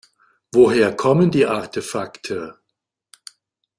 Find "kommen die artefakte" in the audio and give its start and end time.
0.95-2.57